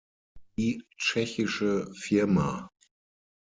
Die 0.57 0.81
tschechische 0.97 1.93
Fa. 1.93 2.71